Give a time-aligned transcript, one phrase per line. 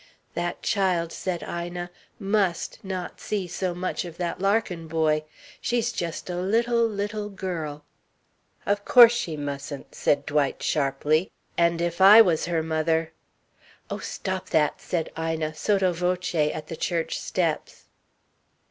[0.33, 5.25] "That child," said Ina, "must not see so much of that Larkin boy.
[5.61, 7.85] She's just a little, little girl."
[8.65, 13.11] "Of course she mustn't," said Dwight sharply, "and if I was her mother"
[13.91, 17.83] "Oh stop that!" said Ina, sotto voce, at the church steps.